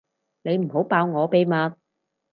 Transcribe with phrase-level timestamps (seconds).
[0.41, 1.53] 你唔好爆我秘密